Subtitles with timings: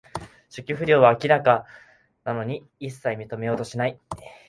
[0.49, 1.63] 初期不良は明らか
[2.23, 3.99] なのに、いっさい認めようとしない